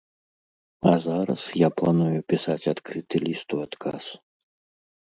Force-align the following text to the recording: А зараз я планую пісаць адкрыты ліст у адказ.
А 0.91 0.93
зараз 1.03 1.41
я 1.65 1.69
планую 1.83 2.17
пісаць 2.35 2.61
адкрыты 2.73 3.15
ліст 3.27 3.47
у 3.59 3.65
адказ. 3.69 4.05